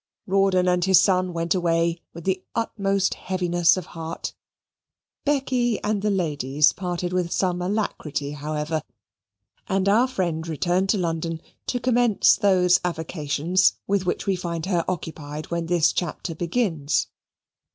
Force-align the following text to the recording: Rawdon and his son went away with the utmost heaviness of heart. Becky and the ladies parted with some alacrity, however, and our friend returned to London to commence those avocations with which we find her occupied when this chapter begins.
Rawdon 0.25 0.67
and 0.67 0.83
his 0.83 0.99
son 0.99 1.31
went 1.31 1.53
away 1.53 2.01
with 2.11 2.23
the 2.23 2.41
utmost 2.55 3.13
heaviness 3.13 3.77
of 3.77 3.85
heart. 3.93 4.33
Becky 5.25 5.79
and 5.83 6.01
the 6.01 6.09
ladies 6.09 6.73
parted 6.73 7.13
with 7.13 7.31
some 7.31 7.61
alacrity, 7.61 8.31
however, 8.31 8.81
and 9.69 9.87
our 9.87 10.07
friend 10.07 10.47
returned 10.47 10.89
to 10.89 10.97
London 10.97 11.39
to 11.67 11.79
commence 11.79 12.35
those 12.35 12.79
avocations 12.83 13.73
with 13.85 14.07
which 14.07 14.25
we 14.25 14.35
find 14.35 14.65
her 14.65 14.83
occupied 14.89 15.51
when 15.51 15.67
this 15.67 15.93
chapter 15.93 16.33
begins. 16.33 17.05